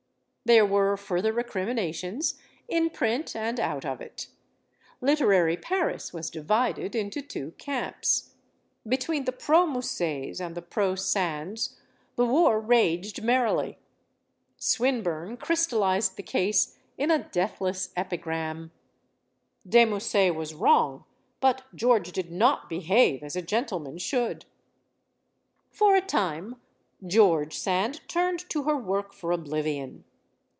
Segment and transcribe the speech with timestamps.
[0.43, 4.27] There were further recriminations, in print and out of it.
[4.99, 8.33] Literary Paris was divided into two camps.
[8.85, 11.77] Be tween the pro Mussets and the pro Sands,
[12.17, 13.77] the war raged merrily.
[14.57, 18.71] Swinburne crystalized the case in a deathless epigram:
[19.65, 21.05] "De Musset was wrong;
[21.39, 24.43] but George did not behave as a gentleman should."
[25.69, 26.59] For a time,
[27.05, 30.03] George Sand turned to her work for oblivion.